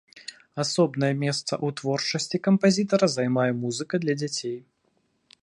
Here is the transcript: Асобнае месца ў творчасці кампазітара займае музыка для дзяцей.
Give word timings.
Асобнае 0.61 1.09
месца 1.23 1.53
ў 1.65 1.77
творчасці 1.81 2.37
кампазітара 2.49 3.05
займае 3.19 3.49
музыка 3.67 3.93
для 4.07 4.15
дзяцей. 4.25 4.59